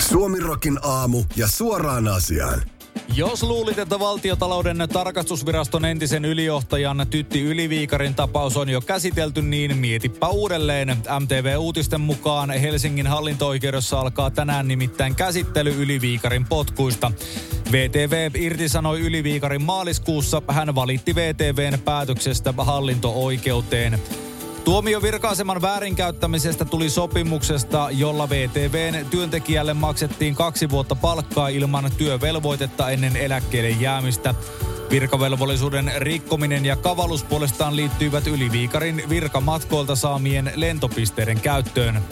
[0.00, 2.62] Suomirokin aamu ja suoraan asiaan.
[3.14, 10.28] Jos luulit, että valtiotalouden tarkastusviraston entisen ylijohtajan Tytti Yliviikarin tapaus on jo käsitelty, niin mietipä
[10.28, 10.96] uudelleen.
[11.20, 17.12] MTV-uutisten mukaan Helsingin hallinto-oikeudessa alkaa tänään nimittäin käsittely Yliviikarin potkuista.
[17.72, 20.42] VTV irtisanoi Yliviikarin maaliskuussa.
[20.48, 23.98] Hän valitti VTVn päätöksestä hallinto-oikeuteen.
[24.68, 33.16] Tuomio virka-aseman väärinkäyttämisestä tuli sopimuksesta, jolla VTVn työntekijälle maksettiin kaksi vuotta palkkaa ilman työvelvoitetta ennen
[33.16, 34.34] eläkkeelle jäämistä.
[34.90, 42.02] Virkavelvollisuuden rikkominen ja kavallus puolestaan liittyivät Yliviikarin virkamatkoilta saamien lentopisteiden käyttöön.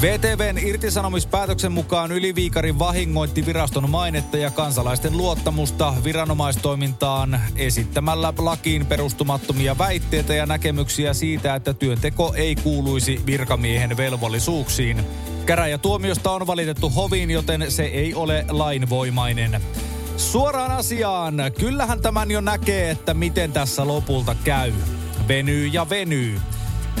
[0.00, 10.34] VTVn irtisanomispäätöksen mukaan Yliviikarin vahingoitti viraston mainetta ja kansalaisten luottamusta viranomaistoimintaan esittämällä lakiin perustumattomia väitteitä
[10.34, 15.04] ja näkemyksiä siitä, että työnteko ei kuuluisi virkamiehen velvollisuuksiin.
[15.46, 19.60] Käräjätuomiosta on valitettu hoviin, joten se ei ole lainvoimainen.
[20.16, 24.72] Suoraan asiaan, kyllähän tämän jo näkee, että miten tässä lopulta käy.
[25.28, 26.40] Venyy ja venyy.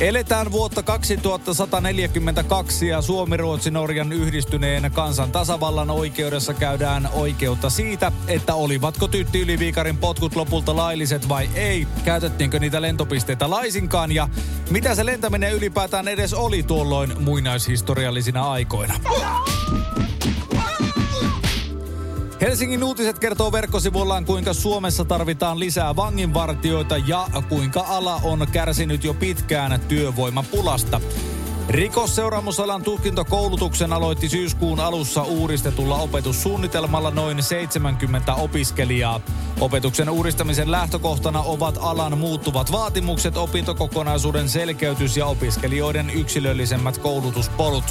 [0.00, 9.40] Eletään vuotta 2142 ja Suomi-Ruotsi-Norjan yhdistyneen kansan tasavallan oikeudessa käydään oikeutta siitä, että olivatko Tytti
[9.40, 11.86] Yliviikarin potkut lopulta lailliset vai ei.
[12.04, 14.28] Käytettiinkö niitä lentopisteitä laisinkaan ja
[14.70, 18.94] mitä se lentäminen ylipäätään edes oli tuolloin muinaishistoriallisina aikoina.
[22.44, 29.14] Helsingin uutiset kertoo verkkosivullaan, kuinka Suomessa tarvitaan lisää vanginvartioita ja kuinka ala on kärsinyt jo
[29.14, 31.00] pitkään työvoimapulasta.
[31.68, 39.20] Rikosseuraamusalan tutkintokoulutuksen aloitti syyskuun alussa uudistetulla opetussuunnitelmalla noin 70 opiskelijaa.
[39.60, 47.84] Opetuksen uudistamisen lähtökohtana ovat alan muuttuvat vaatimukset, opintokokonaisuuden selkeytys ja opiskelijoiden yksilöllisemmät koulutuspolut.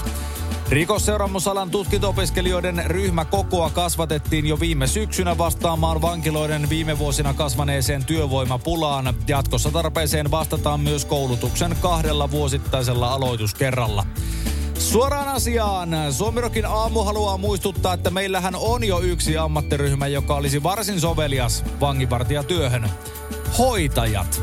[0.74, 9.14] Rikosseuraamusalan tutkinto-opiskelijoiden ryhmäkokoa kasvatettiin jo viime syksynä vastaamaan vankiloiden viime vuosina kasvaneeseen työvoimapulaan.
[9.28, 14.06] Jatkossa tarpeeseen vastataan myös koulutuksen kahdella vuosittaisella aloituskerralla.
[14.80, 15.90] Suoraan asiaan.
[16.12, 22.90] Suomirokin aamu haluaa muistuttaa, että meillähän on jo yksi ammattiryhmä, joka olisi varsin sovelias vangivartijatyöhön.
[23.58, 24.42] Hoitajat.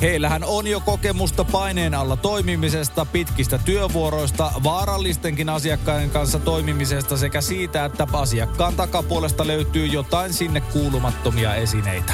[0.00, 7.84] Heillähän on jo kokemusta paineen alla toimimisesta, pitkistä työvuoroista, vaarallistenkin asiakkaiden kanssa toimimisesta sekä siitä,
[7.84, 12.12] että asiakkaan takapuolesta löytyy jotain sinne kuulumattomia esineitä.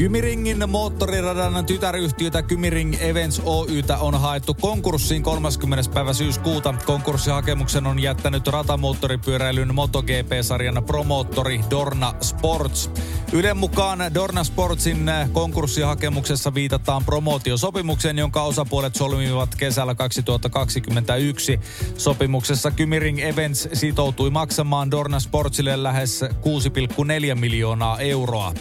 [0.00, 5.90] Kymiringin moottoriradan tytäryhtiötä Kymiring Events Oytä on haettu konkurssiin 30.
[5.94, 6.74] päivä syyskuuta.
[6.86, 12.90] Konkurssihakemuksen on jättänyt ratamoottoripyöräilyn MotoGP-sarjan promoottori Dorna Sports.
[13.32, 21.60] Ylen mukaan Dorna Sportsin konkurssihakemuksessa viitataan promootiosopimukseen, jonka osapuolet solmivat kesällä 2021.
[21.96, 28.52] Sopimuksessa Kymiring Events sitoutui maksamaan Dorna Sportsille lähes 6,4 miljoonaa euroa.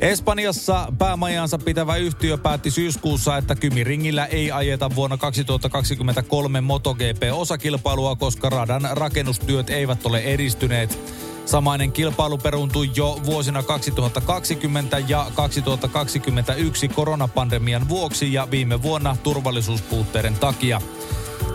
[0.00, 8.88] Espanjassa päämajansa pitävä yhtiö päätti syyskuussa, että Kymiringillä ei ajeta vuonna 2023 MotoGP-osakilpailua, koska radan
[8.92, 10.98] rakennustyöt eivät ole edistyneet.
[11.46, 20.80] Samainen kilpailu peruuntui jo vuosina 2020 ja 2021 koronapandemian vuoksi ja viime vuonna turvallisuuspuutteiden takia.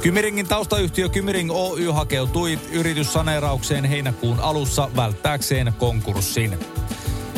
[0.01, 6.59] Kymiringin taustayhtiö Kymiring Oy hakeutui yrityssaneeraukseen heinäkuun alussa välttääkseen konkurssin.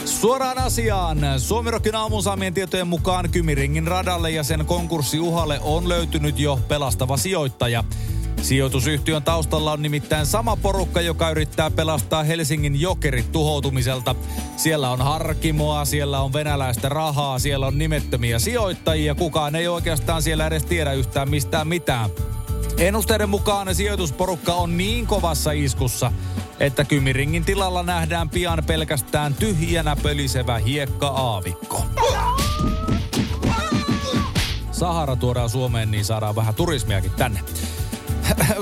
[0.08, 1.18] Suoraan asiaan.
[1.38, 7.84] Suomirokin aamun saamien tietojen mukaan Kymiringin radalle ja sen konkurssiuhalle on löytynyt jo pelastava sijoittaja.
[8.42, 14.16] Sijoitusyhtiön taustalla on nimittäin sama porukka, joka yrittää pelastaa Helsingin jokerit tuhoutumiselta.
[14.58, 19.16] Siellä on harkimoa, siellä on venäläistä rahaa, siellä on nimettömiä sijoittajia.
[19.16, 22.10] Kukaan ei oikeastaan siellä edes tiedä yhtään mistään mitään.
[22.78, 26.12] Ennusteiden mukaan sijoitusporukka on niin kovassa iskussa,
[26.60, 31.86] että Kymiringin tilalla nähdään pian pelkästään tyhjänä pölisevä hiekka-aavikko.
[34.72, 37.40] Sahara tuodaan Suomeen, niin saadaan vähän turismiakin tänne.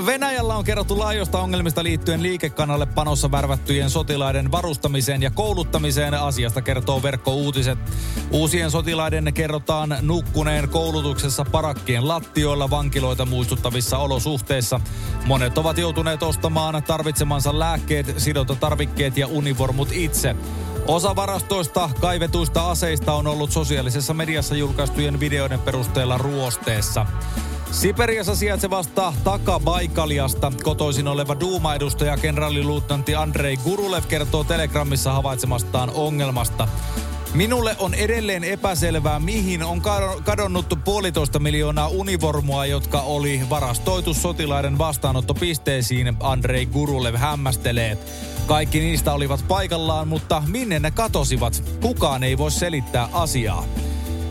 [0.06, 6.14] Venäjällä on kerrottu laajoista ongelmista liittyen liikekannalle panossa värvättyjen sotilaiden varustamiseen ja kouluttamiseen.
[6.14, 7.78] Asiasta kertoo verkkouutiset.
[8.30, 14.80] Uusien sotilaiden kerrotaan nukkuneen koulutuksessa parakkien lattioilla vankiloita muistuttavissa olosuhteissa.
[15.26, 20.36] Monet ovat joutuneet ostamaan tarvitsemansa lääkkeet, sidotatarvikkeet ja univormut itse.
[20.86, 27.06] Osa varastoista kaivetuista aseista on ollut sosiaalisessa mediassa julkaistujen videoiden perusteella ruosteessa.
[27.70, 36.68] Siperiassa sijaitsevasta Takabaikaliasta kotoisin oleva Duuma-edustaja kenraaliluutnantti Andrei Gurulev kertoo Telegramissa havaitsemastaan ongelmasta.
[37.34, 39.82] Minulle on edelleen epäselvää, mihin on
[40.24, 47.98] kadonnut puolitoista miljoonaa univormua, jotka oli varastoitu sotilaiden vastaanottopisteisiin, Andrei Gurulev hämmästelee.
[48.46, 51.62] Kaikki niistä olivat paikallaan, mutta minne ne katosivat?
[51.80, 53.64] Kukaan ei voi selittää asiaa.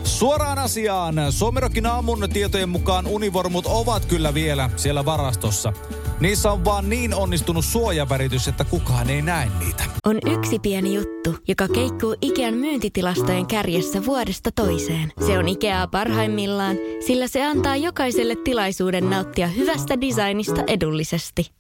[0.06, 1.16] Suoraan asiaan.
[1.30, 5.74] Suomerokin aamun tietojen mukaan univormut ovat kyllä vielä siellä varastossa.
[6.20, 9.84] Niissä on vaan niin onnistunut suojaväritys, että kukaan ei näe niitä.
[10.06, 15.12] On yksi pieni juttu, joka keikkuu Ikean myyntitilastojen kärjessä vuodesta toiseen.
[15.28, 16.76] Se on Ikeaa parhaimmillaan,
[17.08, 21.52] sillä se antaa jokaiselle tilaisuuden nauttia hyvästä designista edullisesti.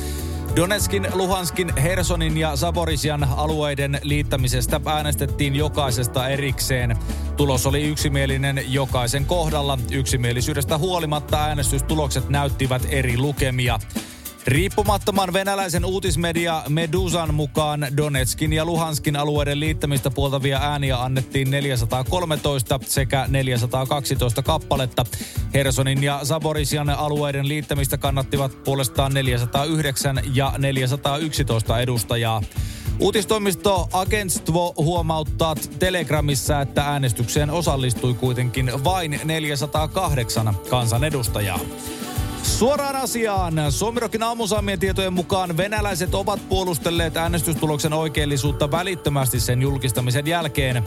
[0.56, 6.98] Donetskin, Luhanskin, Hersonin ja Zaborisian alueiden liittämisestä äänestettiin jokaisesta erikseen.
[7.38, 9.78] Tulos oli yksimielinen jokaisen kohdalla.
[9.92, 13.80] Yksimielisyydestä huolimatta äänestystulokset näyttivät eri lukemia.
[14.48, 23.26] Riippumattoman venäläisen uutismedia Medusan mukaan Donetskin ja Luhanskin alueiden liittämistä puoltavia ääniä annettiin 413 sekä
[23.28, 25.06] 412 kappaletta.
[25.54, 32.42] Hersonin ja Zaborisian alueiden liittämistä kannattivat puolestaan 409 ja 411 edustajaa.
[33.00, 41.60] Uutistoimisto Agentstvo huomauttaa Telegramissa, että äänestykseen osallistui kuitenkin vain 408 kansanedustajaa.
[42.62, 43.54] Suoraan asiaan.
[43.70, 50.84] Suomirokin aamusaamien tietojen mukaan venäläiset ovat puolustelleet äänestystuloksen oikeellisuutta välittömästi sen julkistamisen jälkeen.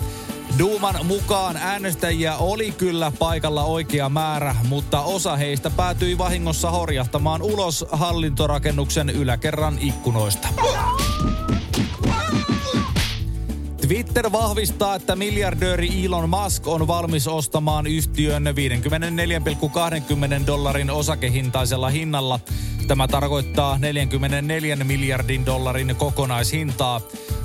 [0.58, 7.84] Duuman mukaan äänestäjiä oli kyllä paikalla oikea määrä, mutta osa heistä päätyi vahingossa horjahtamaan ulos
[7.92, 10.48] hallintorakennuksen yläkerran ikkunoista.
[13.86, 18.44] Twitter vahvistaa, että miljardööri Elon Musk on valmis ostamaan yhtiön
[20.40, 22.40] 54,20 dollarin osakehintaisella hinnalla.
[22.86, 27.00] Tämä tarkoittaa 44 miljardin dollarin kokonaishintaa.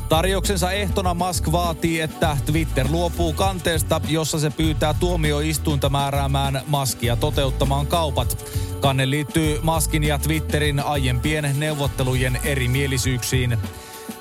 [0.10, 7.88] Tarjouksensa ehtona Musk vaatii, että Twitter luopuu kanteesta, jossa se pyytää tuomioistuinta määräämään Muskia toteuttamaan
[7.88, 8.46] kaupat.
[8.80, 13.58] Kanne liittyy Muskin ja Twitterin aiempien neuvottelujen erimielisyyksiin.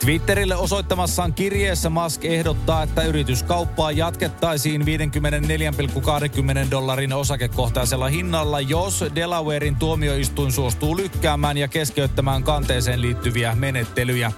[0.00, 4.86] Twitterille osoittamassaan kirjeessä Musk ehdottaa, että yrityskauppaa jatkettaisiin 54,20
[6.70, 14.32] dollarin osakekohtaisella hinnalla, jos Delawarein tuomioistuin suostuu lykkäämään ja keskeyttämään kanteeseen liittyviä menettelyjä.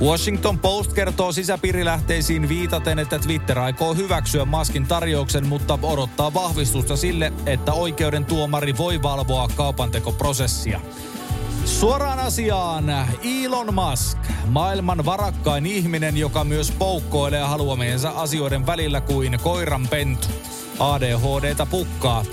[0.00, 7.32] Washington Post kertoo sisäpiirilähteisiin viitaten, että Twitter aikoo hyväksyä Maskin tarjouksen, mutta odottaa vahvistusta sille,
[7.46, 10.80] että oikeuden tuomari voi valvoa kaupantekoprosessia.
[11.64, 12.84] Suoraan asiaan,
[13.44, 20.28] Elon Musk, maailman varakkain ihminen, joka myös poukkoilee haluamiensa asioiden välillä kuin koiran pentu.
[20.78, 22.24] ADHDta pukkaa.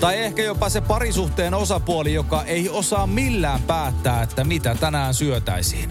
[0.00, 5.90] Tai ehkä jopa se parisuhteen osapuoli, joka ei osaa millään päättää, että mitä tänään syötäisiin.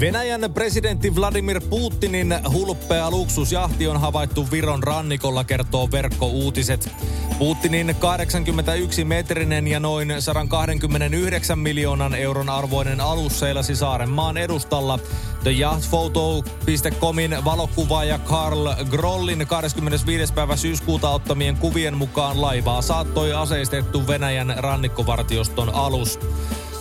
[0.00, 6.90] Venäjän presidentti Vladimir Putinin hulppea luksusjahti on havaittu Viron rannikolla, kertoo verkkouutiset.
[7.38, 14.98] Putinin 81-metrinen ja noin 129 miljoonan euron arvoinen alus seilasi Saarenmaan edustalla.
[15.42, 20.32] TheYachtPhoto.comin valokuvaaja Karl Grollin 25.
[20.32, 26.18] päivä syyskuuta ottamien kuvien mukaan laivaa saattoi aseistettu Venäjän rannikkovartioston alus.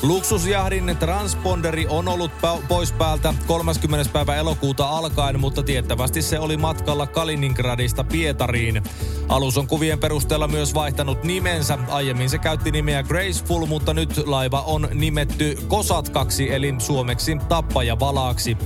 [0.08, 2.32] Luksusjahdin transponderi on ollut
[2.68, 4.12] pois päältä 30.
[4.14, 8.84] päivä elokuuta alkaen, mutta tiettävästi se oli matkalla Kaliningradista Pietariin.
[9.30, 11.78] Alus on kuvien perusteella myös vaihtanut nimensä.
[11.90, 18.58] Aiemmin se käytti nimeä Graceful, mutta nyt laiva on nimetty Kosatkaksi eli suomeksi tappajavalaaksi.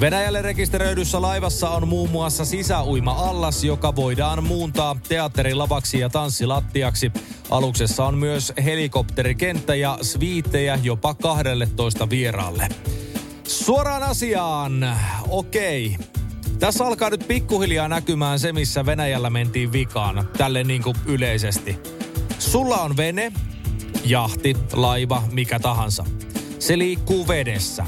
[0.00, 7.12] Venäjälle rekisteröidyssä laivassa on muun muassa sisäuima-allas, joka voidaan muuntaa teatterilavaksi ja tanssilattiaksi.
[7.50, 12.68] Aluksessa on myös helikopterikenttä ja sviittejä jopa 12 vieraalle.
[13.44, 14.96] Suoraan asiaan.
[15.28, 15.96] Okei.
[16.58, 21.78] Tässä alkaa nyt pikkuhiljaa näkymään se, missä Venäjällä mentiin vikaan, tälle niin kuin yleisesti.
[22.38, 23.32] Sulla on vene,
[24.04, 26.04] jahti, laiva, mikä tahansa.
[26.58, 27.84] Se liikkuu vedessä,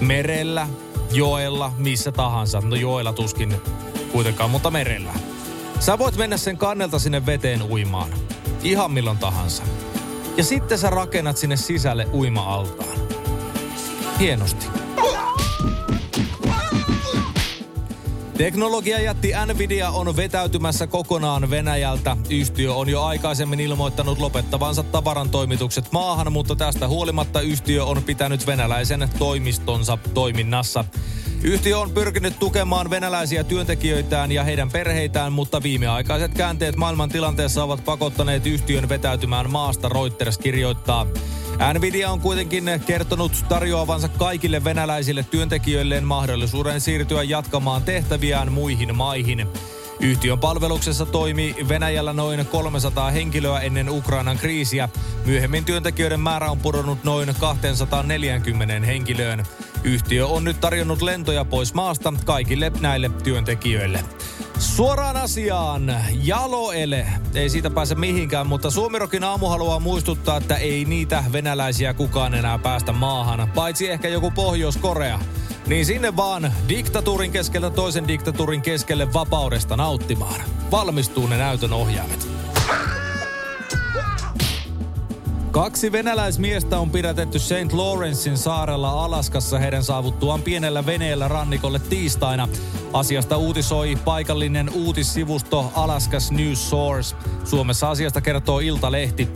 [0.00, 0.68] merellä,
[1.12, 2.60] joella, missä tahansa.
[2.60, 3.56] No joella tuskin
[4.12, 5.12] kuitenkaan, mutta merellä.
[5.80, 8.10] Sä voit mennä sen kannelta sinne veteen uimaan.
[8.62, 9.62] Ihan milloin tahansa.
[10.36, 12.98] Ja sitten sä rakennat sinne sisälle uima-altaan.
[14.18, 14.79] Hienosti.
[18.40, 22.16] Teknologiajätti Nvidia on vetäytymässä kokonaan Venäjältä.
[22.30, 29.08] Yhtiö on jo aikaisemmin ilmoittanut lopettavansa tavarantoimitukset maahan, mutta tästä huolimatta yhtiö on pitänyt venäläisen
[29.18, 30.84] toimistonsa toiminnassa.
[31.42, 37.84] Yhtiö on pyrkinyt tukemaan venäläisiä työntekijöitään ja heidän perheitään, mutta viimeaikaiset käänteet maailman tilanteessa ovat
[37.84, 41.06] pakottaneet yhtiön vetäytymään maasta, Reuters kirjoittaa.
[41.74, 49.48] Nvidia on kuitenkin kertonut tarjoavansa kaikille venäläisille työntekijöilleen mahdollisuuden siirtyä jatkamaan tehtäviään muihin maihin.
[50.00, 54.88] Yhtiön palveluksessa toimi Venäjällä noin 300 henkilöä ennen Ukrainan kriisiä.
[55.26, 59.44] Myöhemmin työntekijöiden määrä on pudonnut noin 240 henkilöön.
[59.84, 64.04] Yhtiö on nyt tarjonnut lentoja pois maasta kaikille näille työntekijöille.
[64.60, 65.94] Suoraan asiaan.
[66.22, 67.06] Jaloele.
[67.34, 72.58] Ei siitä pääse mihinkään, mutta Suomirokin aamu haluaa muistuttaa, että ei niitä venäläisiä kukaan enää
[72.58, 73.50] päästä maahan.
[73.54, 75.20] Paitsi ehkä joku Pohjois-Korea.
[75.66, 80.40] Niin sinne vaan diktatuurin keskellä toisen diktatuurin keskelle vapaudesta nauttimaan.
[80.70, 82.39] Valmistuu ne näytön ohjaimet.
[85.50, 87.72] Kaksi venäläismiestä on pidätetty St.
[87.72, 92.48] Lawrencein saarella Alaskassa heidän saavuttuaan pienellä veneellä rannikolle tiistaina.
[92.92, 97.16] Asiasta uutisoi paikallinen uutissivusto Alaskas News Source.
[97.44, 99.28] Suomessa asiasta kertoo Iltalehti.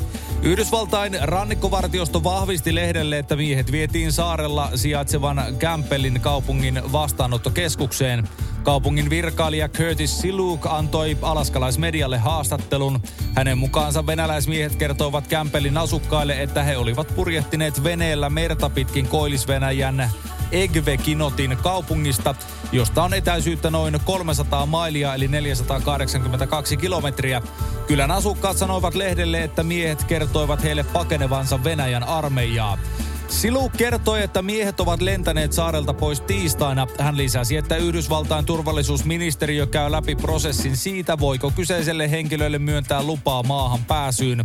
[0.43, 8.29] Yhdysvaltain rannikkovartiosto vahvisti lehdelle, että miehet vietiin saarella sijaitsevan Campbellin kaupungin vastaanottokeskukseen.
[8.65, 13.01] Kaupungin virkailija Curtis Siluk antoi alaskalaismedialle haastattelun.
[13.35, 20.11] Hänen mukaansa venäläismiehet kertoivat Campbellin asukkaille, että he olivat purjehtineet veneellä merta pitkin Koillis-Venäjän
[20.53, 22.35] Egvekinotin kaupungista,
[22.73, 27.43] josta on etäisyyttä noin 300 mailia eli 482 kilometriä.
[27.87, 32.79] Kylän asukkaat sanoivat lehdelle, että miehet kertoivat heille pakenevansa Venäjän armeijaa.
[33.29, 36.87] Silu kertoi, että miehet ovat lentäneet saarelta pois tiistaina.
[36.99, 43.85] Hän lisäsi, että Yhdysvaltain turvallisuusministeriö käy läpi prosessin siitä, voiko kyseiselle henkilölle myöntää lupaa maahan
[43.85, 44.45] pääsyyn.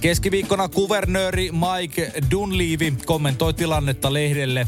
[0.00, 4.66] Keskiviikkona kuvernööri Mike Dunleavy kommentoi tilannetta lehdelle.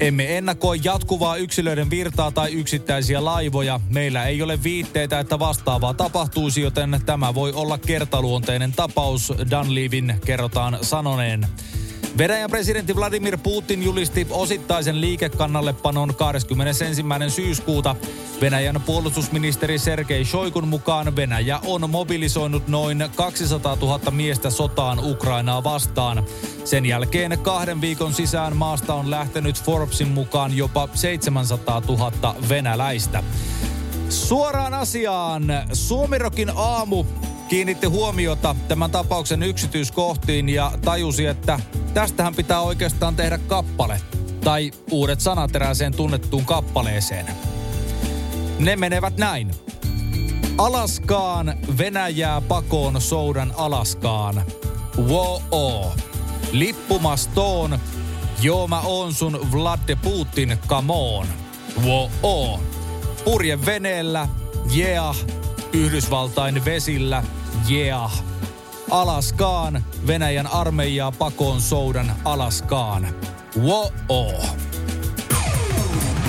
[0.00, 3.80] Emme ennakoi jatkuvaa yksilöiden virtaa tai yksittäisiä laivoja.
[3.90, 10.78] Meillä ei ole viitteitä, että vastaavaa tapahtuisi, joten tämä voi olla kertaluonteinen tapaus, Dunleavin kerrotaan
[10.82, 11.46] sanoneen.
[12.18, 16.84] Venäjän presidentti Vladimir Putin julisti osittaisen liikekannallepanon 21.
[17.28, 17.96] syyskuuta.
[18.40, 26.24] Venäjän puolustusministeri Sergei Shoikun mukaan Venäjä on mobilisoinut noin 200 000 miestä sotaan Ukrainaa vastaan.
[26.64, 33.22] Sen jälkeen kahden viikon sisään maasta on lähtenyt Forbesin mukaan jopa 700 000 venäläistä.
[34.08, 35.44] Suoraan asiaan.
[35.72, 37.04] Suomirokin aamu
[37.48, 41.60] kiinnitti huomiota tämän tapauksen yksityiskohtiin ja tajusi, että
[41.94, 44.00] tästähän pitää oikeastaan tehdä kappale.
[44.44, 47.26] Tai uudet sanat erääseen tunnettuun kappaleeseen.
[48.58, 49.50] Ne menevät näin.
[50.58, 54.42] Alaskaan Venäjää pakoon soudan Alaskaan.
[54.98, 55.92] Wo-o.
[56.52, 57.78] Lippumastoon.
[58.42, 61.26] Joo mä oon sun Vladde Putin, come on.
[61.84, 62.60] Wo-o.
[63.24, 64.28] Purje veneellä.
[64.76, 65.16] Yeah.
[65.72, 67.22] Yhdysvaltain vesillä.
[67.70, 68.24] Yeah.
[68.90, 73.08] Alaskaan, Venäjän armeijaa pakoon soudan Alaskaan.
[73.56, 74.46] Wo-o.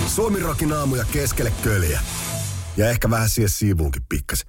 [0.07, 1.99] Suomi rokin aamuja keskelle köljä.
[2.77, 4.48] Ja ehkä vähän siihen siivuunkin pikkasen.